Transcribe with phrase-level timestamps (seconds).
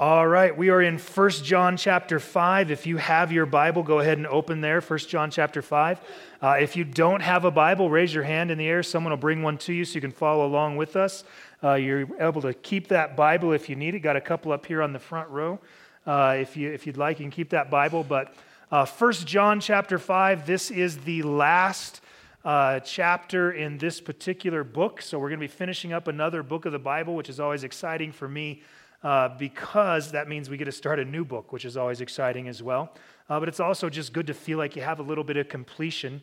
[0.00, 2.70] All right, we are in 1 John chapter 5.
[2.70, 6.00] If you have your Bible, go ahead and open there, 1 John chapter 5.
[6.40, 8.84] Uh, if you don't have a Bible, raise your hand in the air.
[8.84, 11.24] Someone will bring one to you so you can follow along with us.
[11.64, 13.98] Uh, you're able to keep that Bible if you need it.
[13.98, 15.58] Got a couple up here on the front row.
[16.06, 18.04] Uh, if, you, if you'd like, you can keep that Bible.
[18.04, 18.32] But
[18.70, 22.02] uh, 1 John chapter 5, this is the last
[22.44, 25.02] uh, chapter in this particular book.
[25.02, 27.64] So we're going to be finishing up another book of the Bible, which is always
[27.64, 28.62] exciting for me
[29.02, 32.48] uh, because that means we get to start a new book, which is always exciting
[32.48, 32.92] as well.
[33.28, 35.48] Uh, but it's also just good to feel like you have a little bit of
[35.48, 36.20] completion.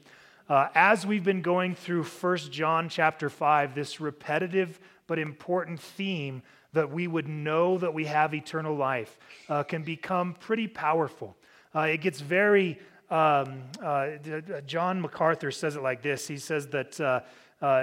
[0.49, 6.41] Uh, as we've been going through First John chapter 5, this repetitive but important theme
[6.73, 11.35] that we would know that we have eternal life uh, can become pretty powerful.
[11.73, 12.77] Uh, it gets very,
[13.09, 14.09] um, uh,
[14.65, 17.23] John MacArthur says it like this he says that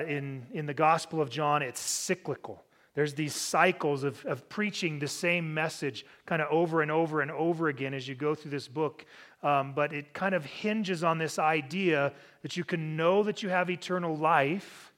[0.07, 2.63] in, in the Gospel of John, it's cyclical.
[2.95, 7.31] There's these cycles of, of preaching the same message kind of over and over and
[7.31, 9.07] over again as you go through this book.
[9.43, 13.49] Um, but it kind of hinges on this idea that you can know that you
[13.49, 14.93] have eternal life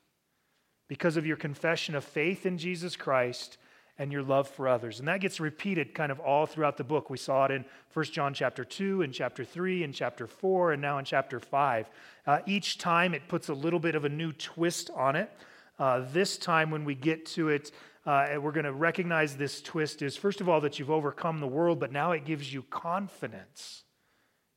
[0.88, 3.58] because of your confession of faith in Jesus Christ
[3.98, 4.98] and your love for others.
[4.98, 7.11] And that gets repeated kind of all throughout the book.
[7.11, 10.83] We saw it in 1 John chapter 2, and chapter 3, and chapter 4, and
[10.83, 11.88] now in chapter 5.
[12.27, 15.30] Uh, each time it puts a little bit of a new twist on it.
[15.78, 17.70] Uh, this time, when we get to it,
[18.06, 21.47] uh, we're going to recognize this twist is first of all that you've overcome the
[21.47, 23.84] world, but now it gives you confidence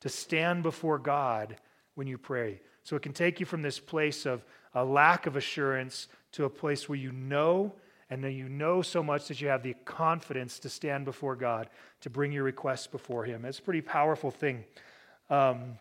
[0.02, 1.56] to stand before God
[1.96, 2.62] when you pray.
[2.84, 6.50] So it can take you from this place of a lack of assurance to a
[6.50, 7.74] place where you know
[8.10, 11.70] and then you know so much that you have the confidence to stand before God,
[12.02, 13.44] to bring your requests before Him.
[13.44, 14.64] It's a pretty powerful thing.
[15.30, 15.78] Um,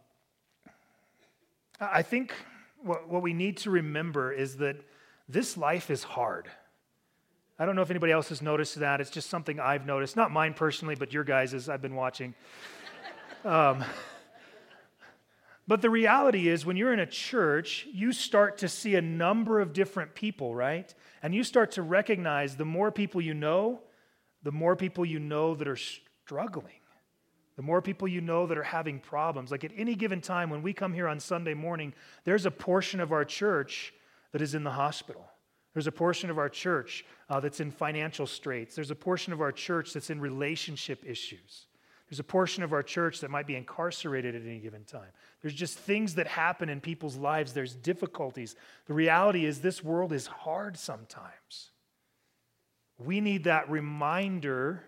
[1.81, 2.35] I think
[2.83, 4.77] what, what we need to remember is that
[5.29, 6.49] this life is hard.
[7.59, 9.01] I don't know if anybody else has noticed that.
[9.01, 10.15] It's just something I've noticed.
[10.15, 12.35] Not mine personally, but your guys' as I've been watching.
[13.45, 13.85] Um,
[15.69, 19.61] but the reality is, when you're in a church, you start to see a number
[19.61, 20.93] of different people, right?
[21.23, 23.81] And you start to recognize the more people you know,
[24.43, 26.81] the more people you know that are struggling,
[27.57, 29.51] the more people you know that are having problems.
[29.51, 33.01] Like at any given time, when we come here on Sunday morning, there's a portion
[33.01, 33.93] of our church
[34.33, 35.27] that is in the hospital.
[35.77, 38.75] There's a portion of our church uh, that's in financial straits.
[38.75, 41.67] There's a portion of our church that's in relationship issues.
[42.09, 45.11] There's a portion of our church that might be incarcerated at any given time.
[45.43, 47.53] There's just things that happen in people's lives.
[47.53, 48.57] There's difficulties.
[48.87, 51.73] The reality is, this world is hard sometimes.
[52.97, 54.83] We need that reminder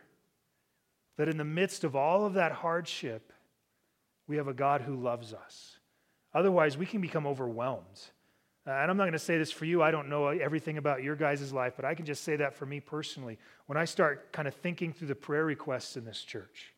[1.19, 3.31] that in the midst of all of that hardship,
[4.27, 5.81] we have a God who loves us.
[6.33, 8.01] Otherwise, we can become overwhelmed.
[8.69, 9.83] Uh, and I'm not going to say this for you.
[9.83, 12.67] I don't know everything about your guys' life, but I can just say that for
[12.67, 13.39] me personally.
[13.65, 16.75] When I start kind of thinking through the prayer requests in this church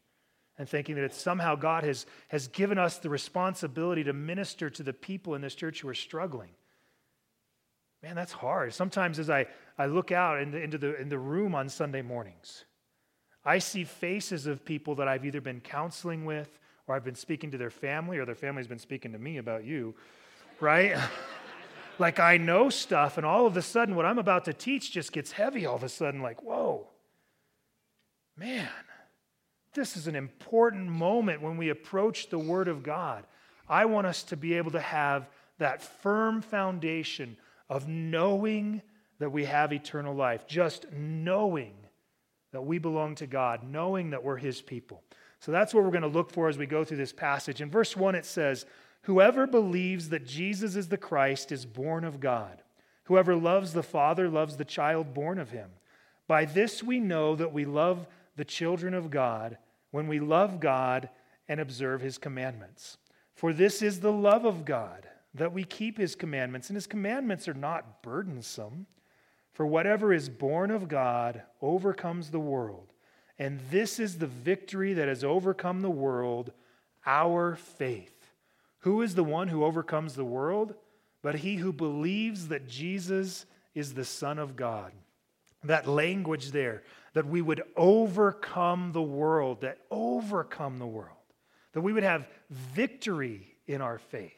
[0.57, 4.85] and thinking that it's somehow God has, has given us the responsibility to minister to
[4.85, 6.51] the people in this church who are struggling,
[8.05, 8.73] man, that's hard.
[8.73, 9.47] Sometimes as I,
[9.77, 12.67] I look out into, into the, in the room on Sunday mornings,
[13.45, 17.51] I see faces of people that I've either been counseling with or I've been speaking
[17.51, 19.97] to their family or their family's been speaking to me about you,
[20.61, 20.97] right?
[22.01, 25.13] like I know stuff, and all of a sudden, what I'm about to teach just
[25.13, 26.89] gets heavy all of a sudden, like, whoa,
[28.37, 28.69] man,
[29.75, 33.25] this is an important moment when we approach the Word of God.
[33.69, 35.29] I want us to be able to have
[35.59, 37.37] that firm foundation
[37.69, 38.83] of knowing
[39.21, 41.75] that we have eternal life, just knowing
[42.53, 45.03] that we belong to God, knowing that we're His people.
[45.39, 47.61] So that's what we're going to look for as we go through this passage.
[47.61, 48.67] In verse 1, it says,
[49.03, 52.63] Whoever believes that Jesus is the Christ is born of God.
[53.05, 55.71] Whoever loves the Father loves the child born of him.
[56.29, 58.07] By this we know that we love
[58.37, 59.59] the children of God
[59.91, 61.09] when we love God
[61.49, 62.99] and observe his commandments.
[63.35, 67.49] For this is the love of God, that we keep his commandments, and his commandments
[67.49, 68.87] are not burdensome.
[69.53, 72.93] For whatever is born of God overcomes the world.
[73.39, 76.53] And this is the victory that has overcome the world,
[77.07, 78.20] our faith.
[78.81, 80.75] Who is the one who overcomes the world?
[81.23, 84.93] But he who believes that Jesus is the Son of God.
[85.65, 86.83] That language there,
[87.13, 91.17] that we would overcome the world, that overcome the world,
[91.73, 94.33] that we would have victory in our faith.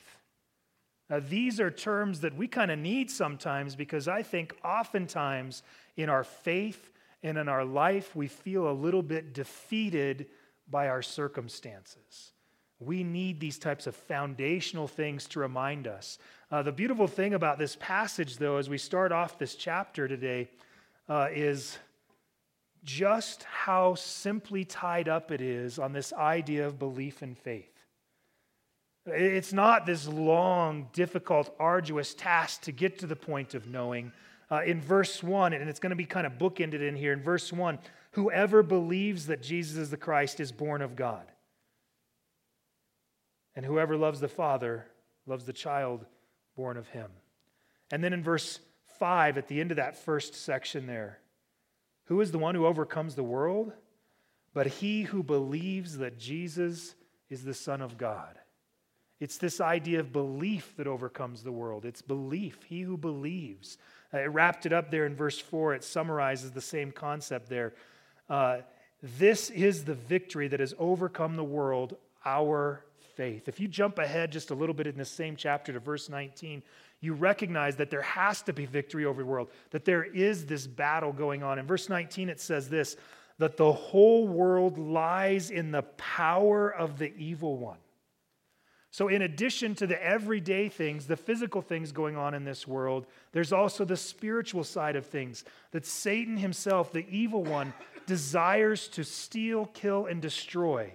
[1.09, 5.63] Now, these are terms that we kind of need sometimes because I think oftentimes
[5.97, 6.91] in our faith
[7.23, 10.27] and in our life, we feel a little bit defeated
[10.69, 12.33] by our circumstances.
[12.85, 16.19] We need these types of foundational things to remind us.
[16.51, 20.49] Uh, the beautiful thing about this passage, though, as we start off this chapter today,
[21.09, 21.79] uh, is
[22.85, 27.73] just how simply tied up it is on this idea of belief and faith.
[29.07, 34.13] It's not this long, difficult, arduous task to get to the point of knowing.
[34.51, 37.13] Uh, in verse 1, and it's going to be kind of bookended in here.
[37.13, 37.79] In verse 1,
[38.13, 41.32] whoever believes that Jesus is the Christ is born of God.
[43.55, 44.87] And whoever loves the Father
[45.27, 46.07] loves the child
[46.57, 47.11] born of him.
[47.91, 48.59] And then in verse
[48.99, 51.19] 5, at the end of that first section there,
[52.07, 53.73] who is the one who overcomes the world?
[54.55, 56.95] But he who believes that Jesus
[57.31, 58.39] is the Son of God.
[59.21, 61.85] It's this idea of belief that overcomes the world.
[61.85, 63.79] It's belief, he who believes.
[64.13, 65.75] Uh, it wrapped it up there in verse 4.
[65.75, 67.73] It summarizes the same concept there.
[68.29, 68.59] Uh,
[69.03, 72.85] this is the victory that has overcome the world, our
[73.17, 73.49] faith.
[73.49, 76.63] If you jump ahead just a little bit in the same chapter to verse 19,
[77.01, 80.67] you recognize that there has to be victory over the world, that there is this
[80.67, 81.59] battle going on.
[81.59, 82.97] In verse 19, it says this
[83.39, 87.79] that the whole world lies in the power of the evil one.
[88.93, 93.07] So, in addition to the everyday things, the physical things going on in this world,
[93.33, 97.73] there's also the spiritual side of things that Satan himself, the evil one,
[98.07, 100.93] desires to steal, kill, and destroy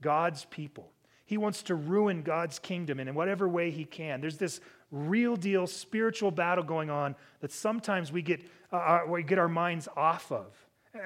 [0.00, 0.90] God's people.
[1.26, 4.20] He wants to ruin God's kingdom in whatever way he can.
[4.20, 4.60] There's this
[4.90, 8.42] real deal spiritual battle going on that sometimes we get,
[8.72, 10.46] uh, uh, we get our minds off of.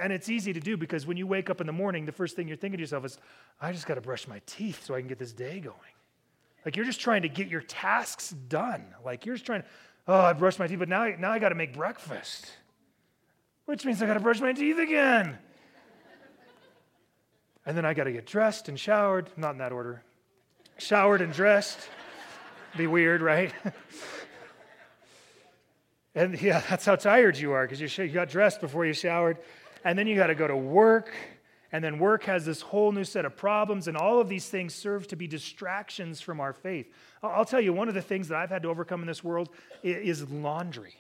[0.01, 2.37] And it's easy to do because when you wake up in the morning, the first
[2.37, 3.19] thing you're thinking to yourself is,
[3.61, 5.77] I just got to brush my teeth so I can get this day going.
[6.65, 8.85] Like you're just trying to get your tasks done.
[9.05, 9.63] Like you're just trying,
[10.07, 12.51] oh, I brushed my teeth, but now, now I got to make breakfast,
[13.65, 15.39] which means I got to brush my teeth again.
[17.65, 20.03] and then I got to get dressed and showered, not in that order,
[20.79, 21.79] showered and dressed.
[22.77, 23.53] Be weird, right?
[26.15, 29.39] and yeah, that's how tired you are because you, you got dressed before you showered.
[29.85, 31.13] And then you got to go to work.
[31.71, 33.89] And then work has this whole new set of problems.
[33.89, 36.87] And all of these things serve to be distractions from our faith.
[37.23, 39.51] I'll tell you, one of the things that I've had to overcome in this world
[39.83, 40.95] is laundry.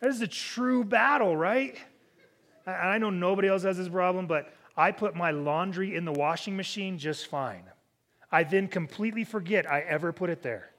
[0.00, 1.78] That is a true battle, right?
[2.66, 6.12] And I know nobody else has this problem, but I put my laundry in the
[6.12, 7.64] washing machine just fine.
[8.30, 10.70] I then completely forget I ever put it there.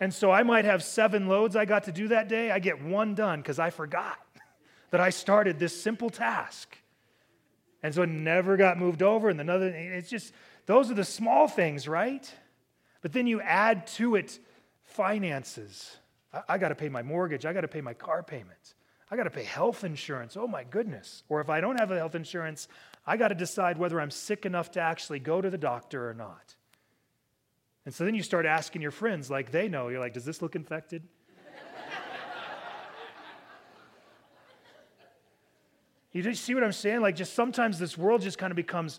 [0.00, 2.50] and so I might have seven loads I got to do that day.
[2.50, 4.18] I get one done because I forgot
[4.90, 6.76] that I started this simple task.
[7.82, 9.30] And so it never got moved over.
[9.30, 10.34] And another, it's just,
[10.66, 12.30] those are the small things, right?
[13.00, 14.38] But then you add to it
[14.82, 15.96] finances.
[16.32, 17.46] I, I got to pay my mortgage.
[17.46, 18.74] I got to pay my car payments.
[19.10, 20.36] I got to pay health insurance.
[20.36, 21.22] Oh my goodness.
[21.28, 22.68] Or if I don't have a health insurance,
[23.06, 26.14] I got to decide whether I'm sick enough to actually go to the doctor or
[26.14, 26.56] not.
[27.84, 29.88] And so then you start asking your friends, like they know.
[29.88, 31.04] You're like, does this look infected?
[36.12, 37.00] you see what I'm saying?
[37.00, 38.98] Like, just sometimes this world just kind of becomes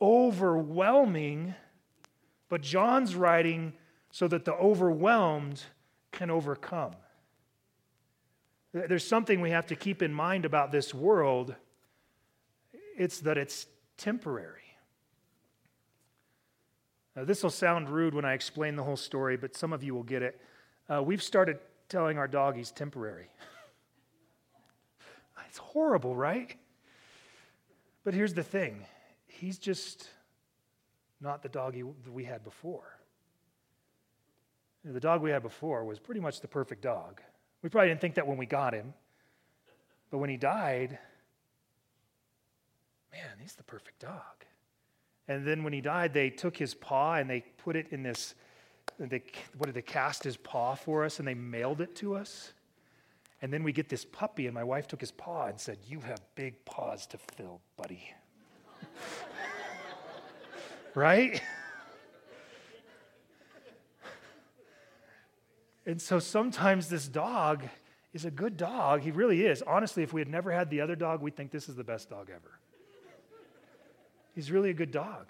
[0.00, 1.56] overwhelming,
[2.48, 3.72] but John's writing
[4.12, 5.60] so that the overwhelmed
[6.12, 6.92] can overcome.
[8.74, 11.54] There's something we have to keep in mind about this world
[12.96, 13.66] it's that it's
[13.96, 14.60] temporary.
[17.16, 19.94] Now, this will sound rude when I explain the whole story, but some of you
[19.94, 20.40] will get it.
[20.88, 23.28] Uh, we've started telling our dog he's temporary.
[25.48, 26.56] it's horrible, right?
[28.02, 28.84] But here's the thing
[29.26, 30.08] he's just
[31.20, 32.98] not the dog he, we had before.
[34.84, 37.22] The dog we had before was pretty much the perfect dog.
[37.64, 38.92] We probably didn't think that when we got him,
[40.10, 40.98] but when he died,
[43.10, 44.44] man, he's the perfect dog.
[45.28, 48.34] And then when he died, they took his paw and they put it in this,
[48.98, 49.22] they,
[49.56, 52.52] what did they cast his paw for us and they mailed it to us?
[53.40, 56.00] And then we get this puppy, and my wife took his paw and said, You
[56.00, 58.12] have big paws to fill, buddy.
[60.94, 61.40] right?
[65.86, 67.64] And so sometimes this dog
[68.12, 69.02] is a good dog.
[69.02, 69.62] He really is.
[69.62, 72.08] Honestly, if we had never had the other dog, we'd think this is the best
[72.08, 72.58] dog ever.
[74.34, 75.26] He's really a good dog.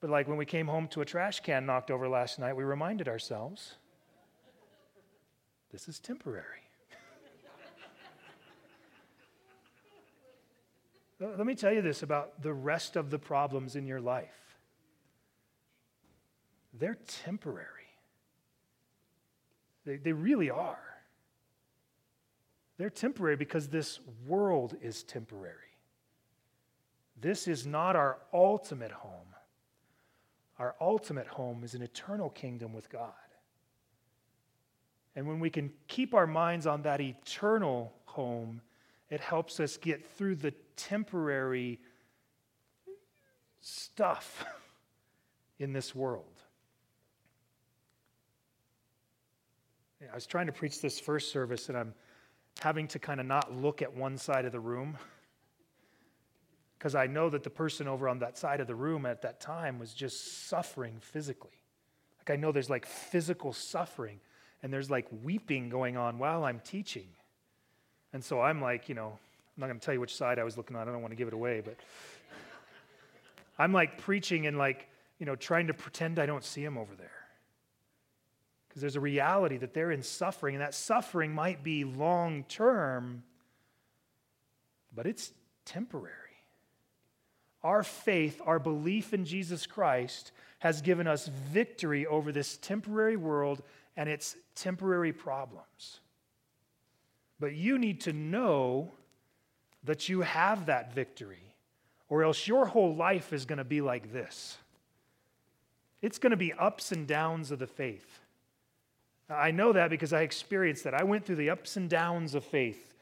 [0.00, 2.62] But like when we came home to a trash can knocked over last night, we
[2.62, 3.74] reminded ourselves
[5.72, 6.62] this is temporary.
[11.20, 14.56] Let me tell you this about the rest of the problems in your life.
[16.72, 17.77] They're temporary.
[19.88, 20.78] They, they really are.
[22.76, 25.54] They're temporary because this world is temporary.
[27.18, 29.34] This is not our ultimate home.
[30.58, 33.12] Our ultimate home is an eternal kingdom with God.
[35.16, 38.60] And when we can keep our minds on that eternal home,
[39.08, 41.80] it helps us get through the temporary
[43.62, 44.44] stuff
[45.58, 46.37] in this world.
[50.00, 51.92] I was trying to preach this first service, and I'm
[52.60, 54.96] having to kind of not look at one side of the room
[56.78, 59.40] because I know that the person over on that side of the room at that
[59.40, 61.64] time was just suffering physically.
[62.20, 64.20] Like, I know there's like physical suffering,
[64.62, 67.08] and there's like weeping going on while I'm teaching.
[68.12, 70.44] And so I'm like, you know, I'm not going to tell you which side I
[70.44, 70.88] was looking on.
[70.88, 71.76] I don't want to give it away, but
[73.58, 74.88] I'm like preaching and like,
[75.18, 77.10] you know, trying to pretend I don't see him over there.
[78.78, 83.24] Because there's a reality that they're in suffering, and that suffering might be long term,
[84.94, 85.32] but it's
[85.64, 86.14] temporary.
[87.64, 90.30] Our faith, our belief in Jesus Christ,
[90.60, 93.64] has given us victory over this temporary world
[93.96, 95.98] and its temporary problems.
[97.40, 98.92] But you need to know
[99.82, 101.52] that you have that victory,
[102.08, 104.56] or else your whole life is going to be like this.
[106.00, 108.20] It's going to be ups and downs of the faith.
[109.30, 110.94] I know that because I experienced that.
[110.94, 112.94] I went through the ups and downs of faith.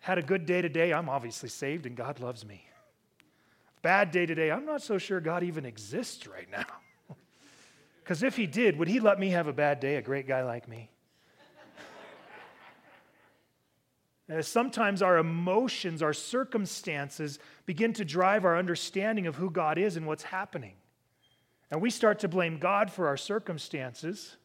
[0.00, 2.68] Had a good day today, I'm obviously saved and God loves me.
[3.80, 6.66] Bad day today, I'm not so sure God even exists right now.
[8.02, 10.42] Because if He did, would He let me have a bad day, a great guy
[10.42, 10.90] like me?
[14.42, 20.06] Sometimes our emotions, our circumstances begin to drive our understanding of who God is and
[20.06, 20.74] what's happening.
[21.70, 24.36] And we start to blame God for our circumstances.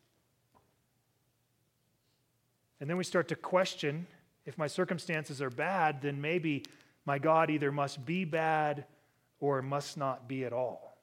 [2.80, 4.08] And then we start to question
[4.46, 6.64] if my circumstances are bad, then maybe
[7.06, 8.86] my God either must be bad
[9.40, 10.98] or must not be at all.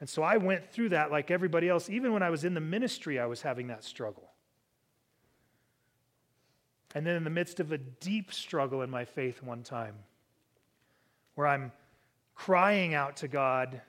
[0.00, 1.88] And so I went through that like everybody else.
[1.88, 4.30] Even when I was in the ministry, I was having that struggle.
[6.94, 9.94] And then in the midst of a deep struggle in my faith one time,
[11.34, 11.72] where I'm
[12.34, 13.80] crying out to God,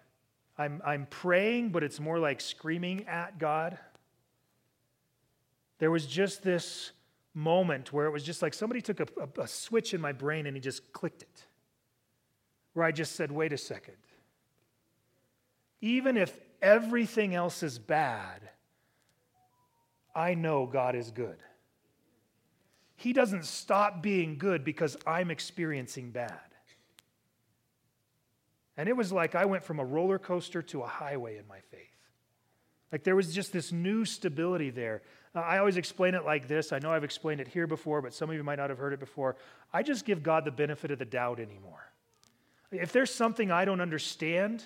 [0.57, 3.77] I'm, I'm praying, but it's more like screaming at God.
[5.79, 6.91] There was just this
[7.33, 10.45] moment where it was just like somebody took a, a, a switch in my brain
[10.45, 11.45] and he just clicked it.
[12.73, 13.95] Where I just said, wait a second.
[15.81, 18.49] Even if everything else is bad,
[20.15, 21.37] I know God is good.
[22.95, 26.39] He doesn't stop being good because I'm experiencing bad.
[28.77, 31.59] And it was like I went from a roller coaster to a highway in my
[31.71, 31.81] faith.
[32.91, 35.01] Like there was just this new stability there.
[35.35, 36.71] Uh, I always explain it like this.
[36.71, 38.93] I know I've explained it here before, but some of you might not have heard
[38.93, 39.35] it before.
[39.73, 41.91] I just give God the benefit of the doubt anymore.
[42.71, 44.63] If there's something I don't understand,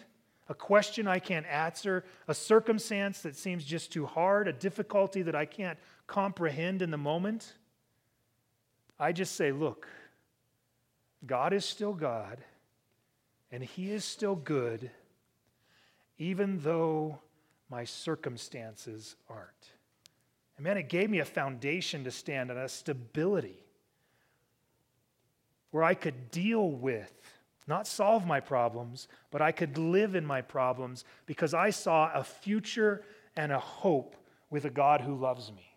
[0.47, 5.35] a question I can't answer, a circumstance that seems just too hard, a difficulty that
[5.35, 7.53] I can't comprehend in the moment,
[8.99, 9.87] I just say, look,
[11.25, 12.37] God is still God,
[13.51, 14.91] and He is still good,
[16.17, 17.19] even though
[17.69, 19.71] my circumstances aren't.
[20.59, 23.63] And man, it gave me a foundation to stand on, a stability
[25.71, 27.13] where I could deal with
[27.65, 32.25] not solve my problems, but I could live in my problems because I saw a
[32.25, 33.05] future
[33.37, 34.17] and a hope
[34.49, 35.71] with a God who loves me.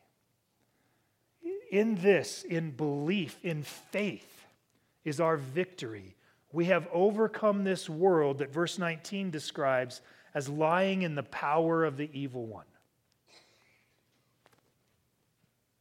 [1.70, 4.46] In this, in belief, in faith,
[5.04, 6.16] is our victory.
[6.50, 10.00] We have overcome this world that verse 19 describes
[10.34, 12.66] as lying in the power of the evil one.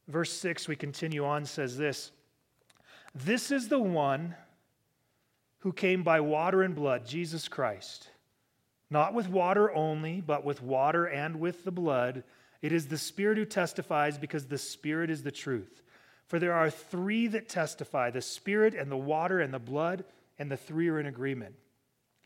[0.08, 2.10] Verse 6, we continue on, says this
[3.14, 4.34] This is the one
[5.60, 8.08] who came by water and blood, Jesus Christ.
[8.90, 12.24] Not with water only, but with water and with the blood.
[12.60, 15.82] It is the Spirit who testifies because the Spirit is the truth.
[16.26, 20.04] For there are three that testify the Spirit and the water and the blood,
[20.38, 21.54] and the three are in agreement.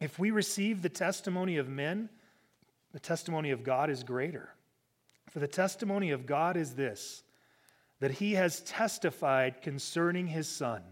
[0.00, 2.08] If we receive the testimony of men,
[2.92, 4.50] the testimony of God is greater.
[5.30, 7.22] For the testimony of God is this
[8.00, 10.82] that he has testified concerning his Son.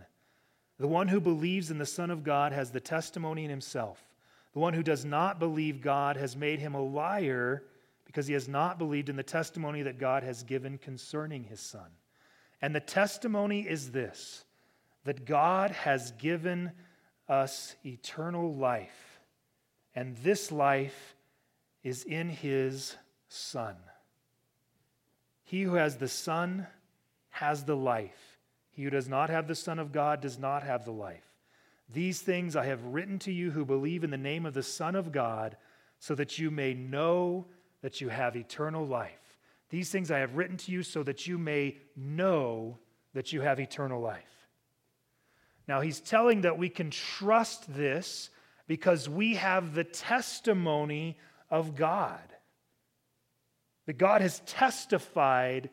[0.78, 4.02] The one who believes in the Son of God has the testimony in himself.
[4.52, 7.64] The one who does not believe God has made him a liar
[8.04, 11.90] because he has not believed in the testimony that God has given concerning his Son.
[12.62, 14.44] And the testimony is this
[15.04, 16.73] that God has given
[17.28, 19.20] us eternal life,
[19.94, 21.14] and this life
[21.82, 22.96] is in his
[23.28, 23.76] Son.
[25.42, 26.66] He who has the Son
[27.34, 28.38] has the life.
[28.70, 31.24] He who does not have the Son of God does not have the life.
[31.92, 34.94] These things I have written to you who believe in the name of the Son
[34.94, 35.56] of God,
[35.98, 37.46] so that you may know
[37.82, 39.38] that you have eternal life.
[39.70, 42.78] These things I have written to you so that you may know
[43.14, 44.48] that you have eternal life.
[45.66, 48.30] Now, he's telling that we can trust this
[48.66, 51.18] because we have the testimony
[51.50, 52.20] of God.
[53.86, 55.70] That God has testified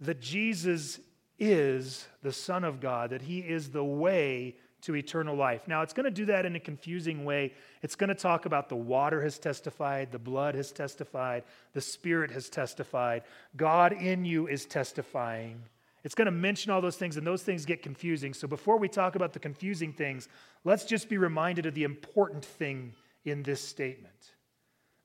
[0.00, 1.00] that Jesus
[1.38, 5.66] is the Son of God, that he is the way to eternal life.
[5.66, 7.52] Now, it's going to do that in a confusing way.
[7.82, 12.30] It's going to talk about the water has testified, the blood has testified, the Spirit
[12.30, 13.22] has testified,
[13.56, 15.62] God in you is testifying.
[16.04, 18.32] It's going to mention all those things, and those things get confusing.
[18.32, 20.28] So, before we talk about the confusing things,
[20.64, 24.32] let's just be reminded of the important thing in this statement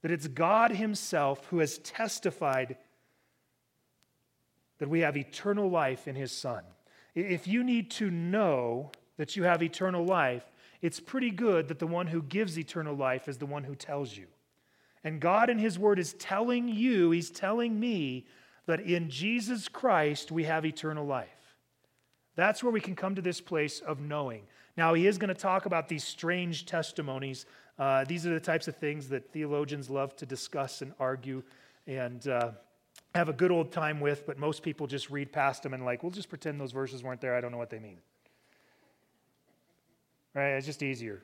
[0.03, 2.75] that it's God Himself who has testified
[4.79, 6.63] that we have eternal life in His Son.
[7.15, 10.43] If you need to know that you have eternal life,
[10.81, 14.17] it's pretty good that the one who gives eternal life is the one who tells
[14.17, 14.27] you.
[15.03, 18.25] And God in His Word is telling you, He's telling me,
[18.65, 21.27] that in Jesus Christ we have eternal life.
[22.35, 24.43] That's where we can come to this place of knowing.
[24.75, 27.45] Now, He is going to talk about these strange testimonies.
[27.77, 31.43] Uh, these are the types of things that theologians love to discuss and argue
[31.85, 32.51] and uh,
[33.15, 36.01] have a good old time with, but most people just read past them and, like,
[36.01, 37.35] we'll just pretend those verses weren't there.
[37.35, 37.99] I don't know what they mean.
[40.33, 40.49] Right?
[40.49, 41.21] It's just easier.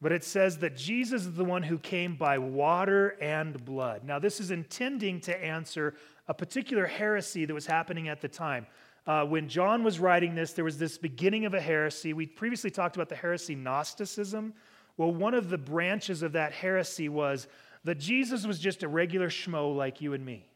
[0.00, 4.02] But it says that Jesus is the one who came by water and blood.
[4.02, 5.94] Now, this is intending to answer
[6.26, 8.66] a particular heresy that was happening at the time.
[9.06, 12.14] Uh, when John was writing this, there was this beginning of a heresy.
[12.14, 14.54] We previously talked about the heresy Gnosticism.
[14.96, 17.46] Well, one of the branches of that heresy was
[17.84, 20.46] that Jesus was just a regular schmo like you and me,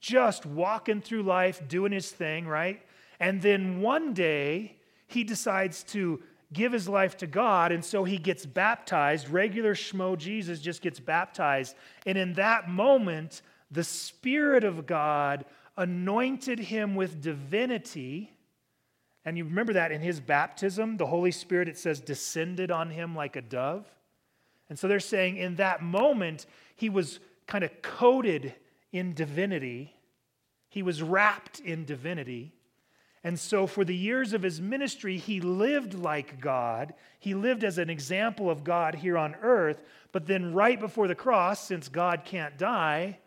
[0.00, 2.82] just walking through life, doing his thing, right?
[3.20, 6.22] And then one day, he decides to
[6.52, 9.28] give his life to God, and so he gets baptized.
[9.28, 11.76] Regular Schmo Jesus just gets baptized.
[12.06, 15.44] And in that moment, the Spirit of God
[15.76, 18.30] anointed him with divinity.
[19.24, 23.16] And you remember that in his baptism, the Holy Spirit, it says, descended on him
[23.16, 23.86] like a dove.
[24.68, 28.54] And so they're saying in that moment, he was kind of coated
[28.92, 29.92] in divinity,
[30.68, 32.52] he was wrapped in divinity.
[33.26, 36.92] And so, for the years of his ministry, he lived like God.
[37.18, 39.82] He lived as an example of God here on earth.
[40.12, 43.18] But then, right before the cross, since God can't die,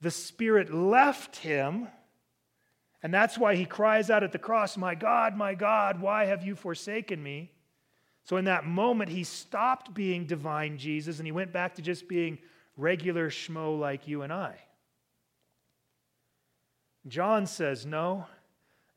[0.00, 1.86] the Spirit left him.
[3.00, 6.44] And that's why he cries out at the cross, My God, my God, why have
[6.44, 7.52] you forsaken me?
[8.26, 12.08] So, in that moment, he stopped being divine Jesus and he went back to just
[12.08, 12.38] being
[12.76, 14.56] regular schmo like you and I.
[17.06, 18.26] John says, No,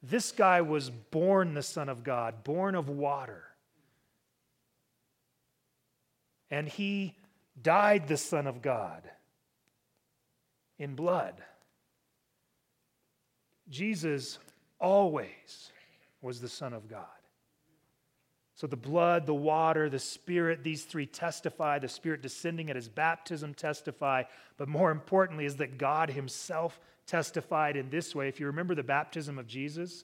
[0.01, 3.43] this guy was born the Son of God, born of water.
[6.49, 7.15] And he
[7.61, 9.07] died the Son of God
[10.79, 11.35] in blood.
[13.69, 14.39] Jesus
[14.79, 15.71] always
[16.19, 17.05] was the Son of God.
[18.59, 21.79] So the blood, the water, the Spirit, these three testify.
[21.79, 24.23] The Spirit descending at his baptism testify.
[24.57, 28.27] But more importantly, is that God himself testified in this way.
[28.27, 30.03] If you remember the baptism of Jesus,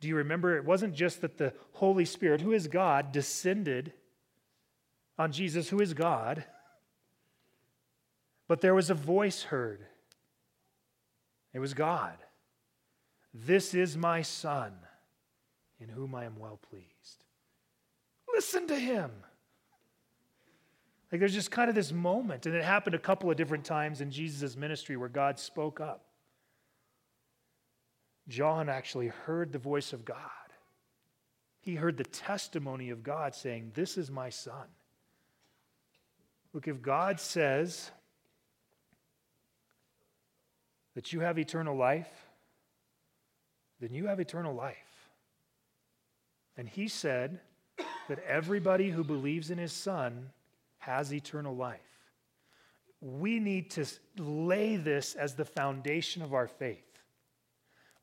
[0.00, 3.94] do you remember it wasn't just that the Holy Spirit, who is God, descended
[5.18, 6.44] on Jesus, who is God,
[8.48, 9.80] but there was a voice heard.
[11.54, 12.18] It was God.
[13.32, 14.74] This is my Son,
[15.80, 17.23] in whom I am well pleased.
[18.34, 19.10] Listen to him.
[21.12, 24.00] Like there's just kind of this moment, and it happened a couple of different times
[24.00, 26.06] in Jesus' ministry where God spoke up.
[28.26, 30.18] John actually heard the voice of God.
[31.60, 34.66] He heard the testimony of God saying, This is my son.
[36.52, 37.90] Look, if God says
[40.94, 42.26] that you have eternal life,
[43.80, 44.76] then you have eternal life.
[46.56, 47.40] And he said
[48.08, 50.30] that everybody who believes in his son
[50.78, 51.80] has eternal life.
[53.00, 53.86] We need to
[54.18, 56.78] lay this as the foundation of our faith.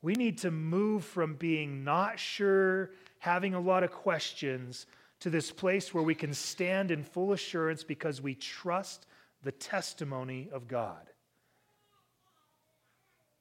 [0.00, 4.86] We need to move from being not sure, having a lot of questions,
[5.20, 9.06] to this place where we can stand in full assurance because we trust
[9.44, 11.08] the testimony of God.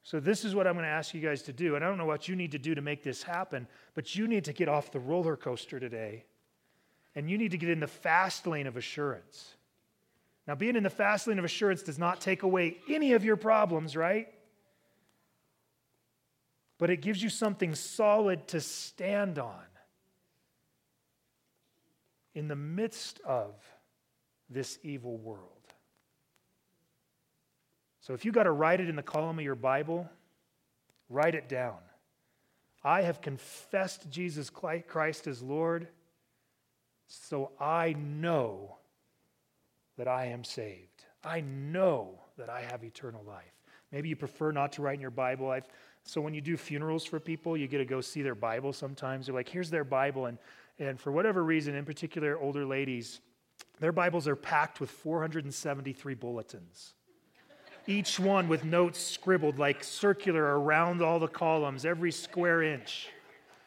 [0.04, 1.76] So, this is what I'm going to ask you guys to do.
[1.76, 4.28] And I don't know what you need to do to make this happen, but you
[4.28, 6.26] need to get off the roller coaster today.
[7.16, 9.56] And you need to get in the fast lane of assurance.
[10.48, 13.36] Now, being in the fast lane of assurance does not take away any of your
[13.36, 14.28] problems, right?
[16.82, 19.62] but it gives you something solid to stand on
[22.34, 23.54] in the midst of
[24.50, 25.46] this evil world.
[28.00, 30.10] So if you got to write it in the column of your Bible,
[31.08, 31.78] write it down.
[32.84, 35.88] I have confessed Jesus Christ as Lord,
[37.12, 38.78] so I know
[39.98, 41.06] that I am saved.
[41.24, 43.54] I know that I have eternal life.
[43.92, 45.52] Maybe you prefer not to write in your Bible.
[45.52, 45.68] I've,
[46.04, 49.26] so when you do funerals for people, you get to go see their Bible sometimes.
[49.26, 50.28] They're like, here's their Bible.
[50.28, 50.38] And,
[50.80, 53.20] and for whatever reason, in particular, older ladies,
[53.80, 56.94] their Bibles are packed with 473 bulletins
[57.88, 63.10] each one with notes scribbled like circular around all the columns, every square inch.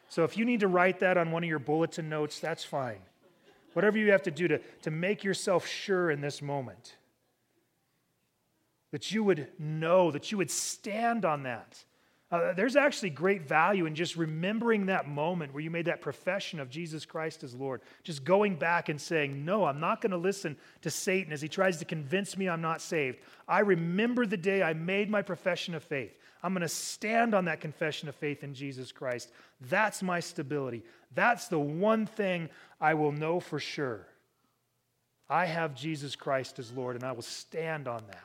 [0.09, 3.01] So if you need to write that on one of your bulletin notes, that's fine.
[3.75, 6.97] Whatever you have to do to, to make yourself sure in this moment.
[8.91, 11.85] That you would know, that you would stand on that.
[12.35, 16.59] Uh, there's actually great value in just remembering that moment where you made that profession
[16.59, 17.81] of Jesus Christ as Lord.
[18.03, 21.49] Just going back and saying, No, I'm not going to listen to Satan as he
[21.49, 23.19] tries to convince me I'm not saved.
[23.47, 26.19] I remember the day I made my profession of faith.
[26.43, 29.31] I'm going to stand on that confession of faith in Jesus Christ.
[29.61, 30.83] That's my stability.
[31.15, 32.49] That's the one thing
[32.81, 34.07] I will know for sure.
[35.29, 38.21] I have Jesus Christ as Lord, and I will stand on that.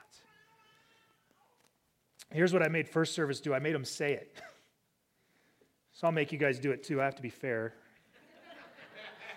[2.31, 4.35] Here's what I made first service do I made them say it.
[5.93, 7.01] so I'll make you guys do it too.
[7.01, 7.73] I have to be fair.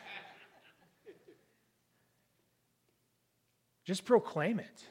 [3.85, 4.85] Just proclaim it.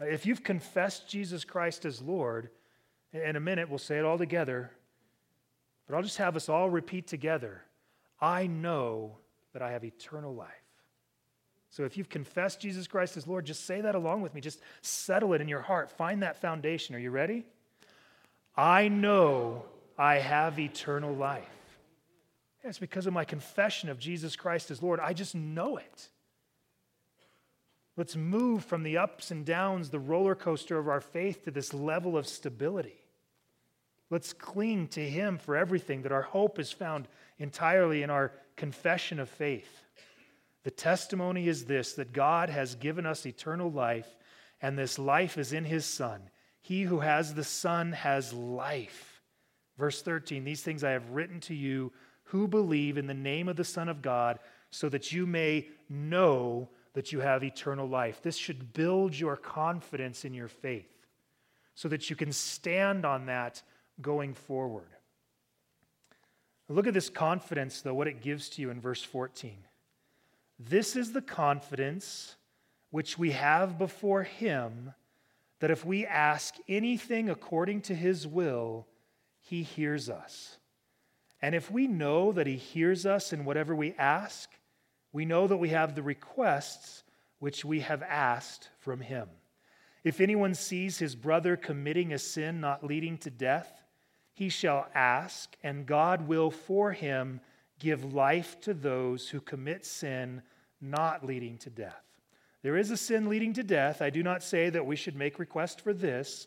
[0.00, 2.50] If you've confessed Jesus Christ as Lord,
[3.12, 4.70] in a minute we'll say it all together,
[5.88, 7.64] but I'll just have us all repeat together
[8.20, 9.18] I know
[9.52, 10.48] that I have eternal life.
[11.70, 14.40] So if you've confessed Jesus Christ as Lord, just say that along with me.
[14.40, 15.90] Just settle it in your heart.
[15.90, 16.94] Find that foundation.
[16.94, 17.44] Are you ready?
[18.56, 19.64] I know
[19.96, 21.44] I have eternal life.
[22.64, 24.98] It's because of my confession of Jesus Christ as Lord.
[25.00, 26.08] I just know it.
[27.96, 31.74] Let's move from the ups and downs, the roller coaster of our faith, to this
[31.74, 33.04] level of stability.
[34.10, 39.18] Let's cling to Him for everything, that our hope is found entirely in our confession
[39.20, 39.84] of faith.
[40.64, 44.08] The testimony is this that God has given us eternal life,
[44.60, 46.20] and this life is in his Son.
[46.60, 49.22] He who has the Son has life.
[49.78, 51.92] Verse 13 These things I have written to you
[52.24, 54.38] who believe in the name of the Son of God,
[54.70, 58.20] so that you may know that you have eternal life.
[58.22, 60.98] This should build your confidence in your faith
[61.78, 63.62] so that you can stand on that
[64.00, 64.88] going forward.
[66.68, 69.56] Look at this confidence, though, what it gives to you in verse 14.
[70.58, 72.36] This is the confidence
[72.90, 74.92] which we have before Him
[75.60, 78.86] that if we ask anything according to His will,
[79.40, 80.58] He hears us.
[81.40, 84.50] And if we know that He hears us in whatever we ask,
[85.12, 87.02] we know that we have the requests
[87.38, 89.28] which we have asked from Him.
[90.04, 93.82] If anyone sees his brother committing a sin not leading to death,
[94.38, 97.40] he shall ask, and God will for him
[97.80, 100.42] give life to those who commit sin
[100.80, 102.04] not leading to death.
[102.62, 104.00] There is a sin leading to death.
[104.00, 106.46] I do not say that we should make request for this.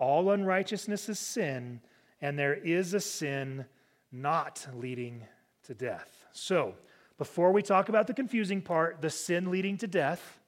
[0.00, 1.80] All unrighteousness is sin,
[2.20, 3.64] and there is a sin
[4.10, 5.22] not leading
[5.68, 6.26] to death.
[6.32, 6.74] So,
[7.16, 10.40] before we talk about the confusing part, the sin leading to death,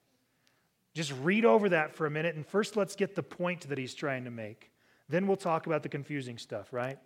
[0.95, 3.95] just read over that for a minute, and first let's get the point that he's
[3.95, 4.72] trying to make.
[5.13, 6.99] Then we'll talk about the confusing stuff, right?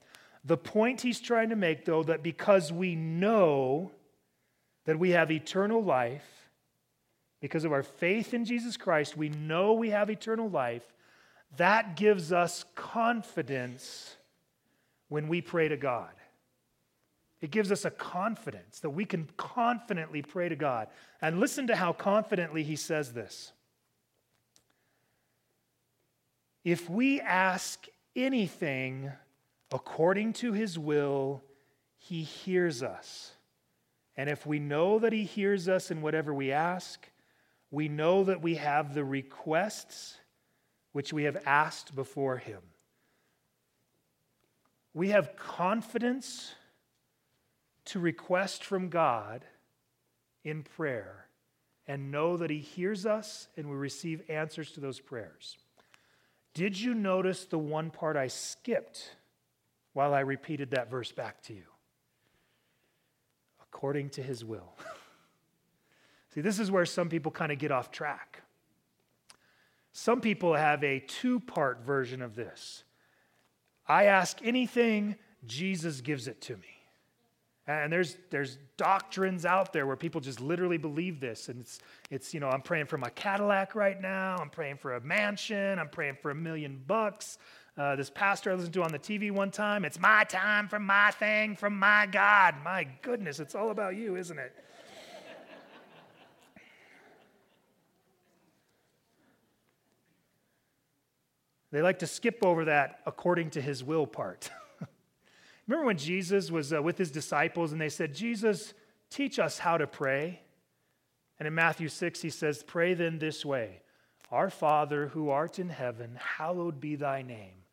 [0.44, 3.90] The point he's trying to make, though, that because we know
[4.84, 6.48] that we have eternal life,
[7.40, 10.84] because of our faith in Jesus Christ, we know we have eternal life.
[11.56, 14.14] That gives us confidence
[15.08, 16.12] when we pray to God.
[17.40, 20.86] It gives us a confidence that we can confidently pray to God.
[21.20, 23.52] And listen to how confidently he says this.
[26.62, 29.12] If we ask anything
[29.70, 31.42] according to his will,
[31.98, 33.37] he hears us.
[34.16, 37.09] And if we know that He hears us in whatever we ask,
[37.70, 40.16] we know that we have the requests
[40.92, 42.62] which we have asked before Him.
[44.94, 46.55] We have confidence
[47.87, 49.44] to request from God
[50.42, 51.26] in prayer
[51.87, 55.59] and know that He hears us and we receive answers to those prayers.
[56.56, 59.14] Did you notice the one part I skipped
[59.92, 61.64] while I repeated that verse back to you?
[63.76, 64.72] according to his will.
[66.34, 68.40] See, this is where some people kind of get off track.
[69.92, 72.84] Some people have a two part version of this
[73.86, 76.75] I ask anything, Jesus gives it to me.
[77.68, 81.48] And there's, there's doctrines out there where people just literally believe this.
[81.48, 84.37] And it's, it's, you know, I'm praying for my Cadillac right now.
[84.40, 85.79] I'm praying for a mansion.
[85.79, 87.38] I'm praying for a million bucks.
[87.76, 90.79] Uh, this pastor I listened to on the TV one time, it's my time for
[90.79, 92.55] my thing from my God.
[92.64, 94.55] My goodness, it's all about you, isn't it?
[101.70, 104.50] they like to skip over that according to his will part.
[105.66, 108.74] Remember when Jesus was uh, with his disciples and they said, Jesus,
[109.11, 110.40] teach us how to pray?
[111.38, 113.81] And in Matthew 6, he says, Pray then this way
[114.31, 117.64] Our Father who art in heaven, hallowed be thy name.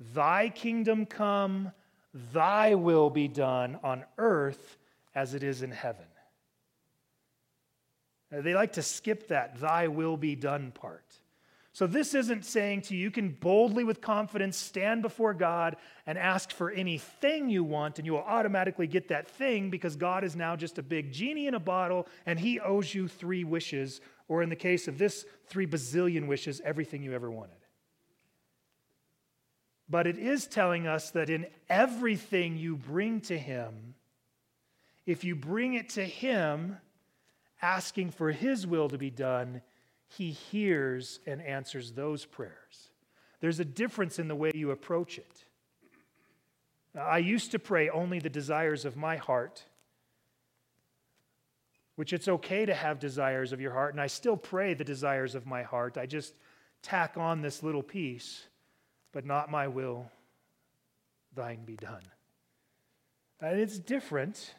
[0.00, 1.72] Thy kingdom come,
[2.32, 4.78] thy will be done on earth
[5.14, 6.06] as it is in heaven.
[8.30, 11.04] They like to skip that, thy will be done part.
[11.74, 15.74] So, this isn't saying to you, you can boldly, with confidence, stand before God
[16.06, 20.22] and ask for anything you want, and you will automatically get that thing because God
[20.22, 24.00] is now just a big genie in a bottle and he owes you three wishes,
[24.28, 27.56] or in the case of this, three bazillion wishes, everything you ever wanted.
[29.88, 33.96] But it is telling us that in everything you bring to him,
[35.06, 36.78] if you bring it to him,
[37.60, 39.60] asking for his will to be done,
[40.16, 42.90] he hears and answers those prayers.
[43.40, 45.44] There's a difference in the way you approach it.
[46.98, 49.64] I used to pray only the desires of my heart,
[51.96, 55.34] which it's okay to have desires of your heart, and I still pray the desires
[55.34, 55.98] of my heart.
[55.98, 56.34] I just
[56.82, 58.46] tack on this little piece,
[59.12, 60.10] but not my will,
[61.34, 62.02] thine be done.
[63.40, 64.54] And it's different,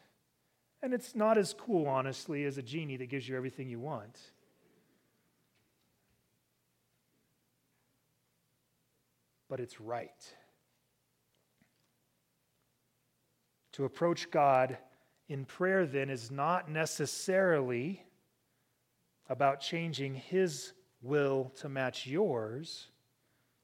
[0.84, 4.20] and it's not as cool, honestly, as a genie that gives you everything you want.
[9.50, 10.36] But it's right.
[13.74, 14.78] To approach God
[15.28, 18.04] in prayer, then, is not necessarily
[19.28, 22.88] about changing His will to match yours,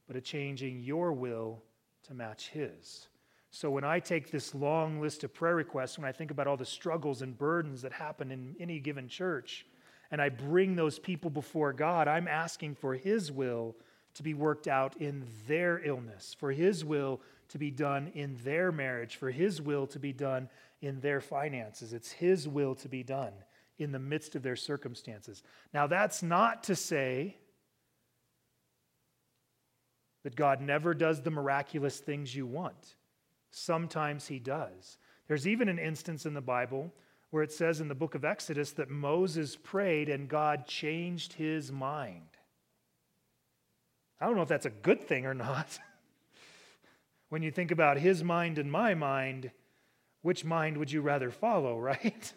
[0.08, 1.62] but a changing your will
[2.08, 3.08] to match His.
[3.52, 6.58] So when I take this long list of prayer requests, when I think about all
[6.58, 9.66] the struggles and burdens that happen in any given church,
[10.10, 13.76] and I bring those people before God, I'm asking for His will
[14.16, 18.72] to be worked out in their illness, for His will to be done in their
[18.72, 20.50] marriage, for His will to be done
[20.82, 21.94] in their finances.
[21.94, 23.34] It's His will to be done
[23.78, 25.44] in the midst of their circumstances.
[25.74, 27.38] Now, that's not to say
[30.24, 32.96] that God never does the miraculous things you want.
[33.50, 34.98] Sometimes He does.
[35.28, 36.94] There's even an instance in the Bible
[37.32, 41.72] where it says in the book of Exodus that Moses prayed and God changed his
[41.72, 42.31] mind.
[44.22, 45.80] I don't know if that's a good thing or not.
[47.30, 49.50] when you think about his mind and my mind,
[50.22, 52.32] which mind would you rather follow, right?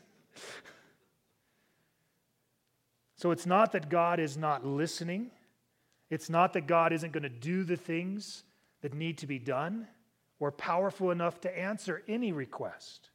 [3.17, 5.31] so it's not that God is not listening.
[6.09, 8.45] It's not that God isn't going to do the things
[8.81, 9.87] that need to be done
[10.41, 13.11] or powerful enough to answer any request.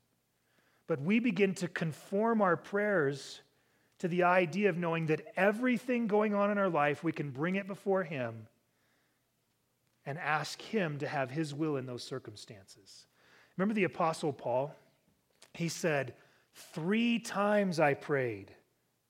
[0.86, 3.42] But we begin to conform our prayers
[4.00, 7.56] to the idea of knowing that everything going on in our life, we can bring
[7.56, 8.48] it before Him
[10.10, 13.06] and ask Him to have His will in those circumstances.
[13.56, 14.74] Remember the Apostle Paul?
[15.54, 16.16] He said,
[16.74, 18.50] Three times I prayed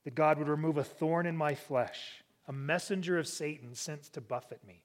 [0.04, 4.20] that God would remove a thorn in my flesh, a messenger of Satan sent to
[4.20, 4.84] buffet me.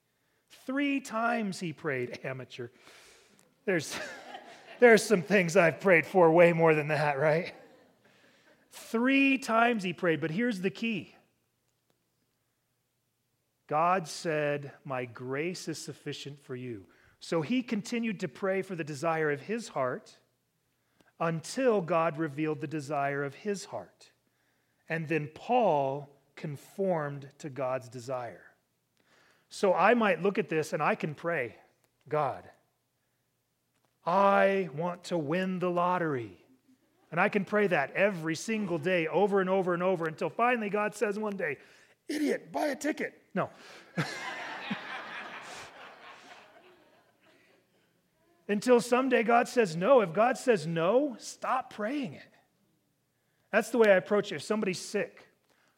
[0.66, 2.68] Three times he prayed, amateur.
[3.64, 3.96] There's,
[4.78, 7.52] there's some things I've prayed for way more than that, right?
[8.70, 11.16] Three times he prayed, but here's the key
[13.66, 16.86] God said, My grace is sufficient for you.
[17.20, 20.18] So he continued to pray for the desire of his heart
[21.18, 24.10] until God revealed the desire of his heart.
[24.88, 28.42] And then Paul conformed to God's desire.
[29.48, 31.56] So I might look at this and I can pray,
[32.08, 32.44] God,
[34.04, 36.36] I want to win the lottery.
[37.10, 40.68] And I can pray that every single day over and over and over until finally
[40.68, 41.56] God says one day,
[42.08, 43.23] Idiot, buy a ticket.
[43.34, 43.50] No.
[48.46, 50.00] Until someday God says no.
[50.00, 52.22] If God says no, stop praying it.
[53.50, 54.36] That's the way I approach it.
[54.36, 55.26] If somebody's sick,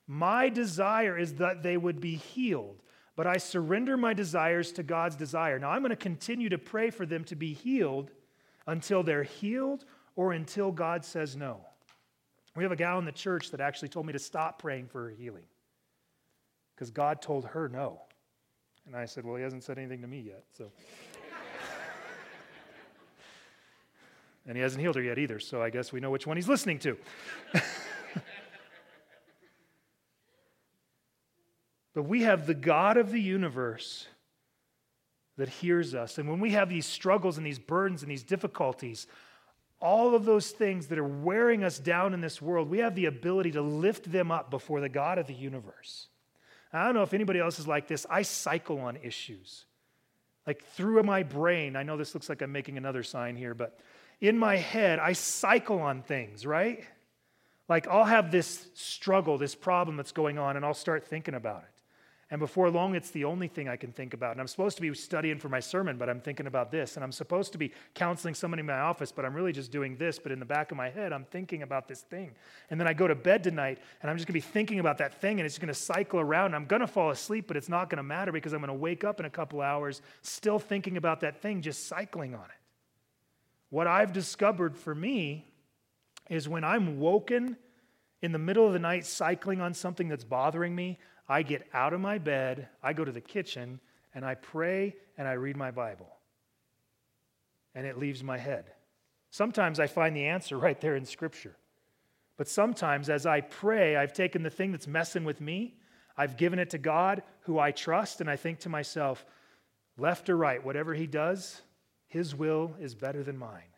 [0.06, 2.82] my desire is that they would be healed,
[3.14, 5.58] but I surrender my desires to God's desire.
[5.58, 8.10] Now, I'm going to continue to pray for them to be healed
[8.66, 9.84] until they're healed
[10.16, 11.60] or until God says no.
[12.56, 15.04] We have a gal in the church that actually told me to stop praying for
[15.04, 15.44] her healing
[16.76, 18.02] because God told her no.
[18.86, 20.44] And I said, Well, he hasn't said anything to me yet.
[20.52, 20.70] So
[24.46, 26.48] And he hasn't healed her yet either, so I guess we know which one he's
[26.48, 26.96] listening to.
[31.94, 34.06] but we have the God of the universe
[35.36, 36.18] that hears us.
[36.18, 39.08] And when we have these struggles and these burdens and these difficulties,
[39.80, 43.06] all of those things that are wearing us down in this world, we have the
[43.06, 46.06] ability to lift them up before the God of the universe.
[46.76, 48.06] I don't know if anybody else is like this.
[48.08, 49.64] I cycle on issues.
[50.46, 53.78] Like through my brain, I know this looks like I'm making another sign here, but
[54.20, 56.84] in my head, I cycle on things, right?
[57.68, 61.62] Like I'll have this struggle, this problem that's going on, and I'll start thinking about
[61.62, 61.75] it.
[62.28, 64.32] And before long, it's the only thing I can think about.
[64.32, 66.96] And I'm supposed to be studying for my sermon, but I'm thinking about this.
[66.96, 69.96] And I'm supposed to be counseling somebody in my office, but I'm really just doing
[69.96, 70.18] this.
[70.18, 72.32] But in the back of my head, I'm thinking about this thing.
[72.68, 74.98] And then I go to bed tonight, and I'm just going to be thinking about
[74.98, 76.56] that thing, and it's going to cycle around.
[76.56, 78.74] I'm going to fall asleep, but it's not going to matter because I'm going to
[78.74, 82.60] wake up in a couple hours still thinking about that thing, just cycling on it.
[83.70, 85.46] What I've discovered for me
[86.28, 87.56] is when I'm woken
[88.20, 91.92] in the middle of the night cycling on something that's bothering me, I get out
[91.92, 93.80] of my bed, I go to the kitchen,
[94.14, 96.08] and I pray and I read my Bible.
[97.74, 98.64] And it leaves my head.
[99.30, 101.56] Sometimes I find the answer right there in Scripture.
[102.36, 105.74] But sometimes as I pray, I've taken the thing that's messing with me,
[106.16, 109.24] I've given it to God, who I trust, and I think to myself,
[109.98, 111.60] left or right, whatever He does,
[112.08, 113.68] His will is better than mine.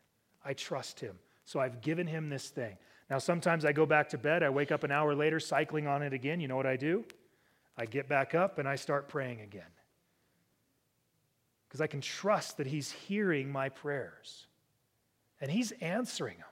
[0.44, 1.18] I trust Him.
[1.44, 2.76] So I've given Him this thing.
[3.11, 6.02] Now, sometimes I go back to bed, I wake up an hour later, cycling on
[6.02, 6.40] it again.
[6.40, 7.04] You know what I do?
[7.78, 9.62] I get back up and I start praying again.
[11.68, 14.46] Because I can trust that He's hearing my prayers
[15.40, 16.46] and He's answering them.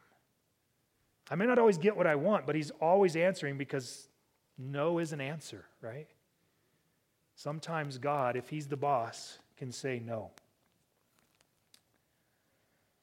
[1.28, 4.08] I may not always get what I want, but He's always answering because
[4.56, 6.06] no is an answer, right?
[7.34, 10.30] Sometimes God, if He's the boss, can say no.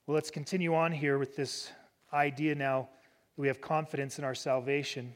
[0.07, 1.71] Well, let's continue on here with this
[2.13, 2.87] idea now
[3.35, 5.15] that we have confidence in our salvation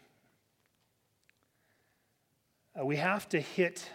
[2.80, 3.90] uh, we have to hit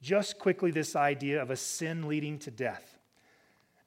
[0.00, 2.98] just quickly this idea of a sin leading to death.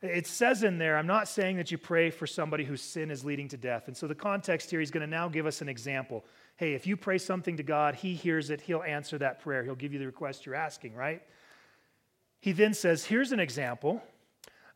[0.02, 3.24] It says in there, I'm not saying that you pray for somebody whose sin is
[3.24, 3.88] leading to death.
[3.88, 6.26] And so the context here, he's going to now give us an example.
[6.56, 9.76] Hey, if you pray something to God, he hears it, he'll answer that prayer, he'll
[9.76, 11.22] give you the request you're asking, right?
[12.40, 14.02] He then says, Here's an example.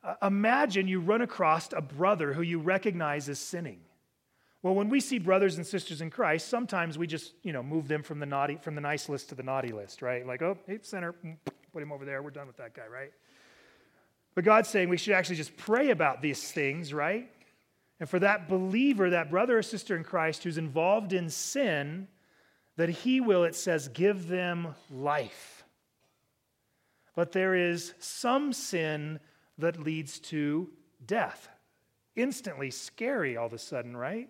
[0.04, 3.80] Uh, imagine you run across a brother who you recognize as sinning.
[4.66, 7.88] Well, when we see brothers and sisters in Christ, sometimes we just, you know, move
[7.88, 10.26] them from the naughty, from the nice list to the naughty list, right?
[10.26, 11.14] Like, oh, hey, sinner,
[11.72, 12.24] put him over there.
[12.24, 13.12] We're done with that guy, right?
[14.34, 17.30] But God's saying we should actually just pray about these things, right?
[18.00, 22.08] And for that believer, that brother or sister in Christ who's involved in sin,
[22.76, 25.64] that he will, it says, give them life.
[27.16, 29.20] But there is some sin
[29.60, 30.72] that leads to
[31.06, 31.50] death.
[32.16, 34.28] Instantly scary all of a sudden, right?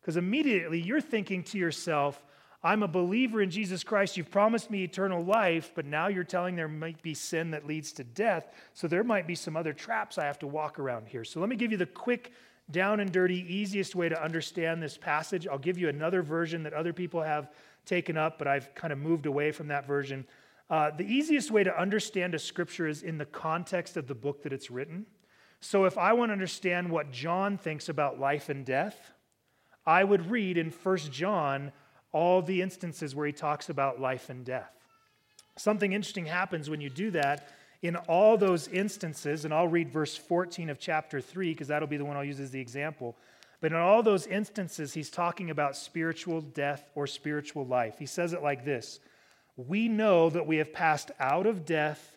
[0.00, 2.22] Because immediately you're thinking to yourself,
[2.62, 4.16] I'm a believer in Jesus Christ.
[4.16, 7.92] You've promised me eternal life, but now you're telling there might be sin that leads
[7.92, 8.52] to death.
[8.74, 11.24] So there might be some other traps I have to walk around here.
[11.24, 12.32] So let me give you the quick,
[12.70, 15.48] down and dirty, easiest way to understand this passage.
[15.48, 17.50] I'll give you another version that other people have
[17.86, 20.26] taken up, but I've kind of moved away from that version.
[20.68, 24.42] Uh, the easiest way to understand a scripture is in the context of the book
[24.42, 25.06] that it's written.
[25.60, 29.12] So if I want to understand what John thinks about life and death,
[29.90, 31.72] I would read in 1 John
[32.12, 34.70] all the instances where he talks about life and death.
[35.56, 37.48] Something interesting happens when you do that.
[37.82, 41.96] In all those instances, and I'll read verse 14 of chapter 3 because that'll be
[41.96, 43.16] the one I'll use as the example.
[43.60, 47.96] But in all those instances, he's talking about spiritual death or spiritual life.
[47.98, 49.00] He says it like this
[49.56, 52.16] We know that we have passed out of death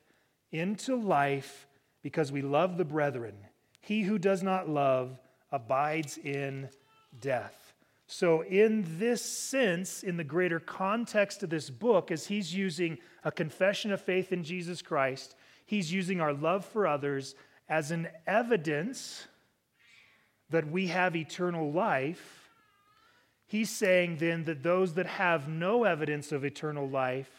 [0.52, 1.66] into life
[2.04, 3.34] because we love the brethren.
[3.82, 5.18] He who does not love
[5.52, 6.70] abides in
[7.20, 7.63] death.
[8.08, 13.32] So, in this sense, in the greater context of this book, as he's using a
[13.32, 15.36] confession of faith in Jesus Christ,
[15.66, 17.36] he's using our love for others
[17.70, 19.28] as an evidence
[20.50, 22.50] that we have eternal life.
[23.48, 27.32] He's saying then that those that have no evidence of eternal life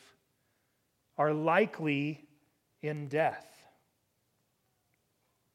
[1.19, 2.27] are likely
[2.83, 3.47] in death.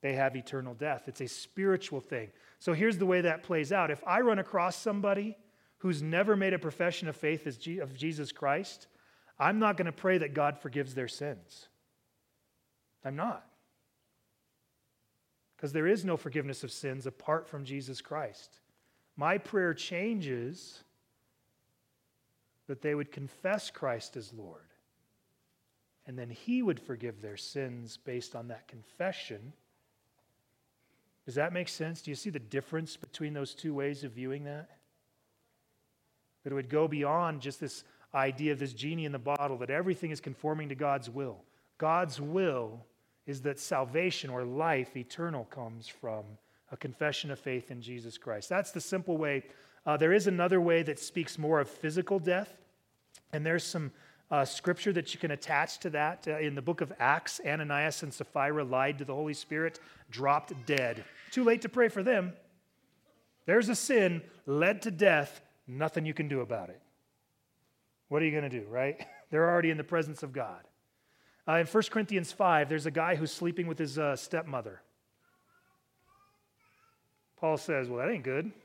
[0.01, 1.03] They have eternal death.
[1.07, 2.29] It's a spiritual thing.
[2.59, 3.89] So here's the way that plays out.
[3.89, 5.37] If I run across somebody
[5.79, 7.45] who's never made a profession of faith
[7.79, 8.87] of Jesus Christ,
[9.39, 11.69] I'm not going to pray that God forgives their sins.
[13.03, 13.45] I'm not.
[15.55, 18.59] Because there is no forgiveness of sins apart from Jesus Christ.
[19.15, 20.83] My prayer changes
[22.67, 24.67] that they would confess Christ as Lord.
[26.05, 29.53] And then He would forgive their sins based on that confession
[31.29, 32.01] Does that make sense?
[32.01, 34.67] Do you see the difference between those two ways of viewing that?
[36.43, 37.83] That it would go beyond just this
[38.15, 41.43] idea of this genie in the bottle, that everything is conforming to God's will.
[41.77, 42.83] God's will
[43.27, 46.23] is that salvation or life eternal comes from
[46.71, 48.49] a confession of faith in Jesus Christ.
[48.49, 49.43] That's the simple way.
[49.85, 52.57] Uh, there is another way that speaks more of physical death,
[53.33, 53.91] and there's some
[54.31, 56.27] uh, scripture that you can attach to that.
[56.27, 59.79] Uh, in the book of Acts, Ananias and Sapphira lied to the Holy Spirit,
[60.11, 61.03] dropped dead.
[61.31, 62.33] Too late to pray for them.
[63.45, 66.79] There's a sin led to death, nothing you can do about it.
[68.07, 69.05] What are you going to do, right?
[69.31, 70.61] They're already in the presence of God.
[71.47, 74.81] Uh, in 1 Corinthians 5, there's a guy who's sleeping with his uh, stepmother.
[77.39, 78.51] Paul says, Well, that ain't good.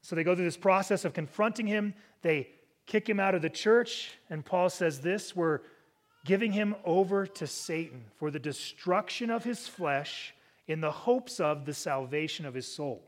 [0.00, 1.92] So they go through this process of confronting him.
[2.22, 2.48] They
[2.88, 4.10] kick him out of the church.
[4.28, 5.60] And Paul says this We're
[6.24, 10.34] giving him over to Satan for the destruction of his flesh
[10.66, 13.04] in the hopes of the salvation of his soul.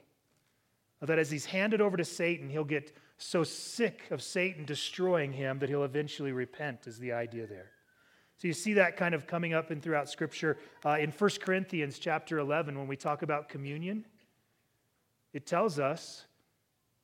[1.02, 5.58] That as he's handed over to Satan, he'll get so sick of Satan destroying him
[5.58, 7.70] that he'll eventually repent, is the idea there.
[8.36, 10.56] So you see that kind of coming up and throughout Scripture.
[10.84, 14.06] Uh, in 1 Corinthians chapter 11, when we talk about communion,
[15.34, 16.24] it tells us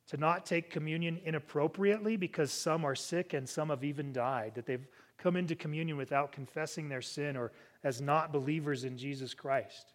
[0.07, 4.65] to not take communion inappropriately because some are sick and some have even died, that
[4.65, 4.87] they've
[5.17, 7.51] come into communion without confessing their sin or
[7.83, 9.93] as not believers in Jesus Christ.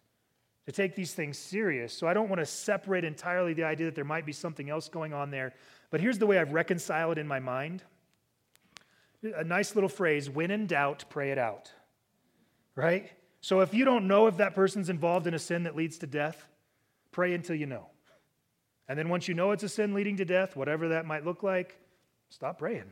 [0.65, 1.93] To take these things serious.
[1.93, 4.87] So I don't want to separate entirely the idea that there might be something else
[4.87, 5.53] going on there.
[5.89, 7.83] But here's the way I've reconciled it in my mind
[9.37, 11.71] a nice little phrase when in doubt, pray it out.
[12.75, 13.09] Right?
[13.39, 16.07] So if you don't know if that person's involved in a sin that leads to
[16.07, 16.45] death,
[17.11, 17.87] pray until you know.
[18.87, 21.43] And then once you know it's a sin leading to death, whatever that might look
[21.43, 21.79] like,
[22.29, 22.91] stop praying.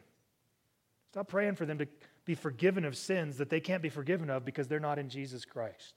[1.11, 1.87] Stop praying for them to
[2.23, 5.43] be forgiven of sins that they can't be forgiven of because they're not in Jesus
[5.43, 5.95] Christ.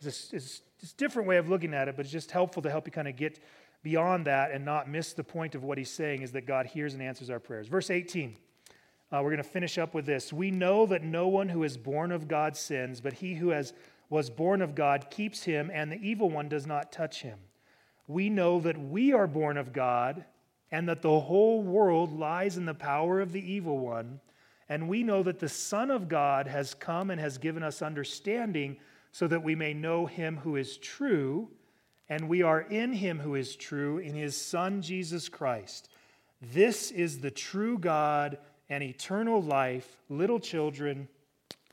[0.00, 2.70] It's a, it's a different way of looking at it, but it's just helpful to
[2.70, 3.40] help you kind of get
[3.82, 6.94] beyond that and not miss the point of what he's saying is that God hears
[6.94, 7.66] and answers our prayers.
[7.66, 8.36] Verse 18.
[9.10, 10.32] Uh, we're going to finish up with this.
[10.32, 13.72] We know that no one who is born of God sins, but he who has,
[14.10, 17.38] was born of God keeps him, and the evil one does not touch him.
[18.08, 20.24] We know that we are born of God,
[20.70, 24.20] and that the whole world lies in the power of the evil one.
[24.68, 28.76] And we know that the Son of God has come and has given us understanding
[29.12, 31.48] so that we may know him who is true.
[32.10, 35.88] And we are in him who is true, in his Son, Jesus Christ.
[36.40, 38.38] This is the true God
[38.68, 41.08] and eternal life, little children,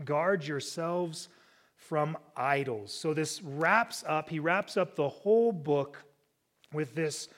[0.06, 1.28] guard yourselves
[1.76, 2.94] from idols.
[2.94, 6.05] So this wraps up, he wraps up the whole book
[6.76, 7.30] with this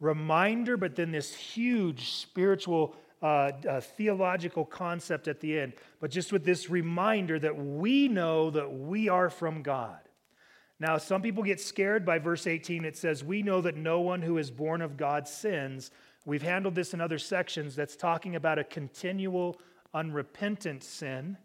[0.00, 5.72] reminder, but then this huge spiritual, uh, uh, theological concept at the end.
[6.00, 9.98] But just with this reminder that we know that we are from God.
[10.80, 12.84] Now, some people get scared by verse 18.
[12.84, 15.92] It says, We know that no one who is born of God sins.
[16.24, 19.60] We've handled this in other sections that's talking about a continual,
[19.94, 21.36] unrepentant sin.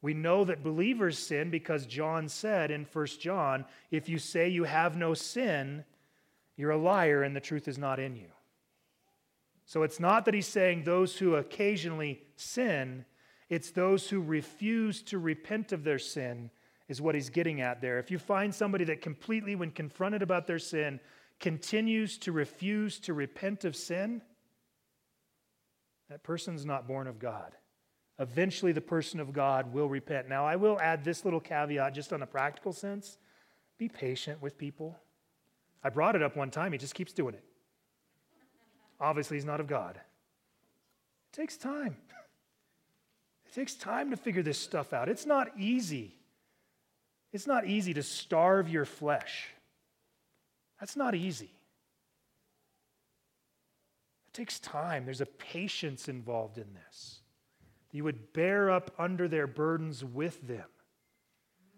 [0.00, 4.64] We know that believers sin because John said in 1 John, if you say you
[4.64, 5.84] have no sin,
[6.56, 8.28] you're a liar and the truth is not in you.
[9.64, 13.04] So it's not that he's saying those who occasionally sin,
[13.48, 16.50] it's those who refuse to repent of their sin,
[16.88, 17.98] is what he's getting at there.
[17.98, 21.00] If you find somebody that completely, when confronted about their sin,
[21.40, 24.20] continues to refuse to repent of sin,
[26.10, 27.52] that person's not born of God.
[28.18, 30.28] Eventually, the person of God will repent.
[30.28, 33.16] Now, I will add this little caveat just on a practical sense
[33.78, 34.96] be patient with people.
[35.84, 37.44] I brought it up one time, he just keeps doing it.
[39.00, 39.96] Obviously, he's not of God.
[39.96, 41.96] It takes time.
[43.44, 45.10] It takes time to figure this stuff out.
[45.10, 46.16] It's not easy.
[47.32, 49.48] It's not easy to starve your flesh.
[50.80, 51.50] That's not easy.
[54.28, 55.04] It takes time.
[55.04, 57.20] There's a patience involved in this.
[57.90, 60.64] You would bear up under their burdens with them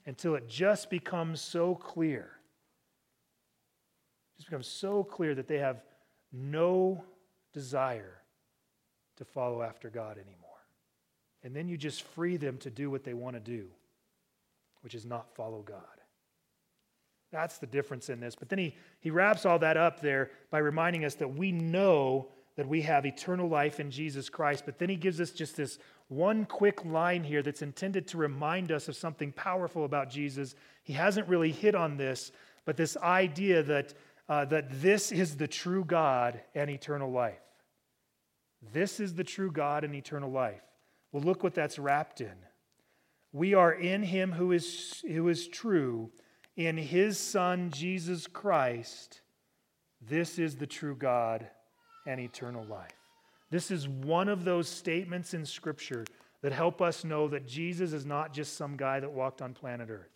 [0.06, 2.33] until it just becomes so clear.
[4.36, 5.82] Just becomes so clear that they have
[6.32, 7.04] no
[7.52, 8.20] desire
[9.16, 10.50] to follow after God anymore.
[11.42, 13.66] And then you just free them to do what they want to do,
[14.82, 15.82] which is not follow God.
[17.30, 18.34] That's the difference in this.
[18.34, 22.28] But then he, he wraps all that up there by reminding us that we know
[22.56, 24.64] that we have eternal life in Jesus Christ.
[24.64, 25.78] But then he gives us just this
[26.08, 30.54] one quick line here that's intended to remind us of something powerful about Jesus.
[30.84, 32.30] He hasn't really hit on this,
[32.64, 33.94] but this idea that,
[34.28, 37.38] uh, that this is the true God and eternal life.
[38.72, 40.62] This is the true God and eternal life.
[41.12, 42.34] Well, look what that's wrapped in.
[43.32, 46.10] We are in him who is, who is true
[46.56, 49.20] in his Son, Jesus Christ,
[50.00, 51.48] this is the true God
[52.06, 52.90] and eternal life.
[53.50, 56.04] This is one of those statements in Scripture
[56.42, 59.88] that help us know that Jesus is not just some guy that walked on planet
[59.90, 60.12] Earth,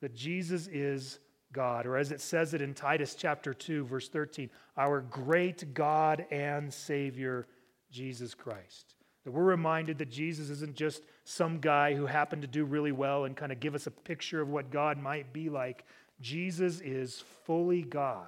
[0.00, 1.18] that Jesus is
[1.52, 6.26] God, or as it says it in Titus chapter 2, verse 13, our great God
[6.30, 7.46] and Savior,
[7.90, 8.94] Jesus Christ.
[9.24, 13.24] That we're reminded that Jesus isn't just some guy who happened to do really well
[13.24, 15.84] and kind of give us a picture of what God might be like.
[16.20, 18.26] Jesus is fully God.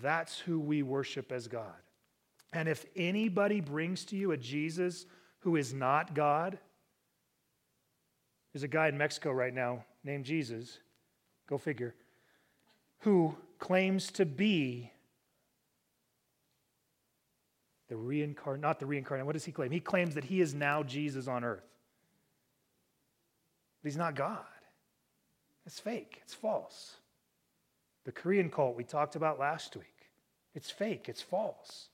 [0.00, 1.72] That's who we worship as God.
[2.52, 5.06] And if anybody brings to you a Jesus
[5.40, 6.58] who is not God,
[8.52, 10.78] there's a guy in Mexico right now named Jesus,
[11.48, 11.94] go figure,
[13.00, 14.90] who claims to be
[17.88, 19.70] the reincarnate, not the reincarnate, what does he claim?
[19.70, 21.68] He claims that he is now Jesus on earth.
[23.82, 24.40] But he's not God.
[25.66, 26.96] It's fake, it's false.
[28.04, 30.10] The Korean cult we talked about last week.
[30.54, 31.88] It's fake, it's false.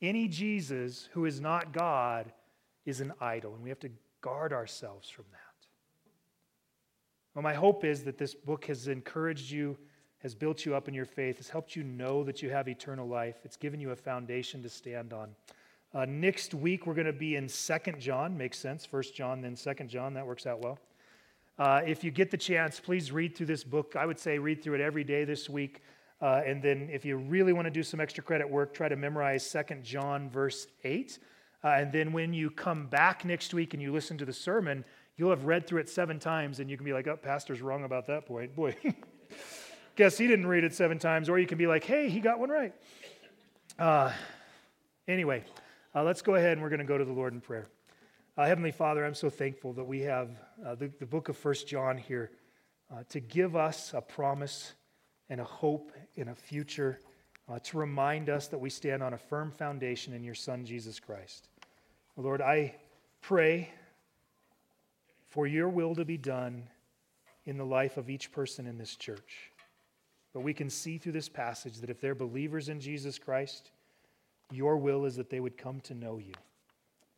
[0.00, 2.32] Any Jesus who is not God
[2.84, 3.90] is an idol, and we have to
[4.20, 5.51] guard ourselves from that.
[7.34, 9.78] Well, my hope is that this book has encouraged you,
[10.18, 13.08] has built you up in your faith, has helped you know that you have eternal
[13.08, 13.36] life.
[13.44, 15.30] It's given you a foundation to stand on.
[15.94, 18.36] Uh, next week, we're going to be in Second John.
[18.36, 18.84] Makes sense.
[18.84, 20.12] First John, then Second John.
[20.12, 20.78] That works out well.
[21.58, 23.94] Uh, if you get the chance, please read through this book.
[23.96, 25.82] I would say read through it every day this week.
[26.20, 28.96] Uh, and then if you really want to do some extra credit work, try to
[28.96, 31.18] memorize Second John, verse 8.
[31.64, 34.84] Uh, and then when you come back next week and you listen to the sermon,
[35.16, 37.84] you'll have read through it seven times and you can be like, oh, pastor's wrong
[37.84, 38.54] about that point.
[38.54, 38.76] Boy,
[39.96, 41.28] guess he didn't read it seven times.
[41.28, 42.72] Or you can be like, hey, he got one right.
[43.78, 44.12] Uh,
[45.06, 45.44] anyway,
[45.94, 47.68] uh, let's go ahead and we're going to go to the Lord in prayer.
[48.36, 50.30] Uh, Heavenly Father, I'm so thankful that we have
[50.64, 52.30] uh, the, the, book of First John here
[52.90, 54.72] uh, to give us a promise
[55.28, 56.98] and a hope in a future,
[57.48, 60.98] uh, to remind us that we stand on a firm foundation in your Son, Jesus
[60.98, 61.48] Christ.
[62.16, 62.74] Lord, I
[63.20, 63.70] pray
[65.32, 66.68] for your will to be done
[67.46, 69.50] in the life of each person in this church.
[70.34, 73.70] But we can see through this passage that if they're believers in Jesus Christ,
[74.50, 76.34] your will is that they would come to know you,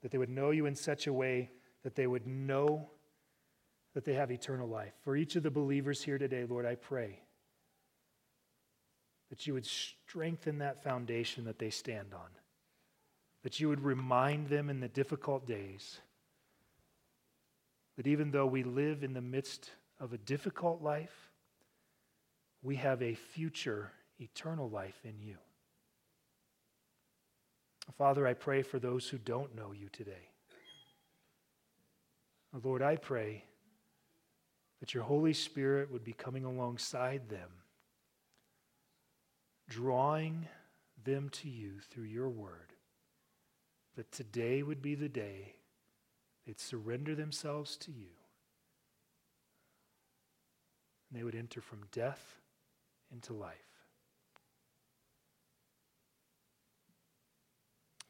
[0.01, 1.51] that they would know you in such a way
[1.83, 2.89] that they would know
[3.95, 4.93] that they have eternal life.
[5.03, 7.19] For each of the believers here today, Lord, I pray
[9.29, 12.29] that you would strengthen that foundation that they stand on,
[13.43, 15.99] that you would remind them in the difficult days
[17.97, 19.71] that even though we live in the midst
[20.01, 21.31] of a difficult life,
[22.63, 25.37] we have a future eternal life in you.
[27.99, 30.31] Father, I pray for those who don't know you today.
[32.63, 33.45] Lord, I pray
[34.81, 37.51] that your Holy Spirit would be coming alongside them
[39.69, 40.47] drawing
[41.05, 42.73] them to you through your word,
[43.97, 45.55] that today would be the day
[46.47, 48.09] they'd surrender themselves to you.
[51.11, 52.37] And they would enter from death
[53.13, 53.55] into life.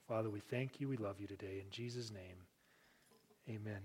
[0.09, 0.89] Father, we thank you.
[0.89, 1.63] We love you today.
[1.65, 2.47] In Jesus' name,
[3.49, 3.81] amen.